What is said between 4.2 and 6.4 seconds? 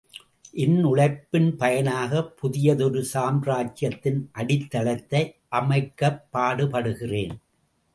அடித்தளத்தை அமைக்கப்